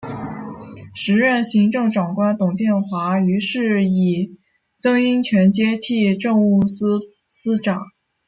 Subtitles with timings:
[0.95, 4.39] 时任行政长官董建华于是以
[4.79, 7.79] 曾荫权接替政务司司长。